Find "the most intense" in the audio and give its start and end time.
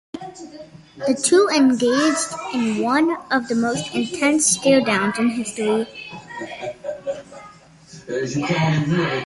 3.47-4.57